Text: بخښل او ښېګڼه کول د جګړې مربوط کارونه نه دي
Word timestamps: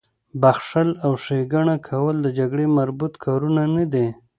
بخښل 0.41 0.89
او 1.05 1.11
ښېګڼه 1.23 1.75
کول 1.87 2.15
د 2.21 2.27
جګړې 2.39 2.65
مربوط 2.77 3.13
کارونه 3.23 3.63
نه 3.75 3.85
دي 3.93 4.07